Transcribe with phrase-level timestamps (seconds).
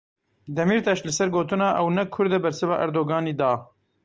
[0.59, 3.51] Demirtaş li ser gotina ew ne Kurd e bersiva Erdoganî da.